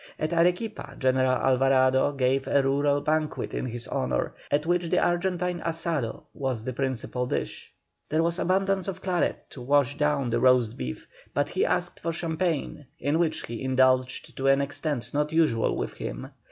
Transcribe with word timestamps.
At 0.17 0.33
Arequipa 0.33 0.95
General 0.97 1.35
Alvarado 1.43 2.11
gave 2.13 2.47
a 2.47 2.63
rural 2.63 3.01
banquet 3.01 3.53
in 3.53 3.67
his 3.67 3.87
honour, 3.87 4.33
at 4.49 4.65
which 4.65 4.89
the 4.89 4.97
Argentine 4.97 5.59
"Asado" 5.59 6.23
was 6.33 6.63
the 6.63 6.73
principal 6.73 7.27
dish. 7.27 7.71
There 8.09 8.23
was 8.23 8.39
abundance 8.39 8.87
of 8.87 9.03
claret 9.03 9.47
to 9.51 9.61
wash 9.61 9.99
down 9.99 10.31
the 10.31 10.39
roast 10.39 10.75
beef, 10.75 11.07
but 11.35 11.49
he 11.49 11.63
asked 11.67 11.99
for 11.99 12.11
champagne, 12.13 12.87
in 12.99 13.19
which 13.19 13.45
he 13.45 13.61
indulged 13.61 14.35
to 14.37 14.47
an 14.47 14.59
extent 14.59 15.13
not 15.13 15.31
usual 15.31 15.75
with 15.77 15.93
him. 15.93 16.31